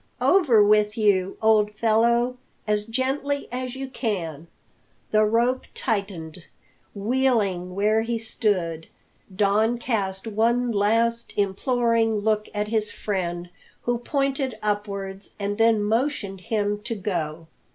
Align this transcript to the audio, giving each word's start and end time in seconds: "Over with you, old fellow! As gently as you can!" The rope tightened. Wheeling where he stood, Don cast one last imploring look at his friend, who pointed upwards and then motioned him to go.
"Over 0.19 0.63
with 0.63 0.97
you, 0.97 1.37
old 1.43 1.73
fellow! 1.73 2.35
As 2.65 2.85
gently 2.85 3.47
as 3.51 3.75
you 3.75 3.87
can!" 3.87 4.47
The 5.11 5.23
rope 5.23 5.65
tightened. 5.75 6.45
Wheeling 6.95 7.75
where 7.75 8.01
he 8.01 8.17
stood, 8.17 8.87
Don 9.35 9.77
cast 9.77 10.25
one 10.25 10.71
last 10.71 11.35
imploring 11.37 12.15
look 12.17 12.49
at 12.51 12.69
his 12.69 12.91
friend, 12.91 13.49
who 13.83 13.99
pointed 13.99 14.57
upwards 14.63 15.35
and 15.39 15.59
then 15.59 15.83
motioned 15.83 16.41
him 16.41 16.81
to 16.85 16.95
go. 16.95 17.45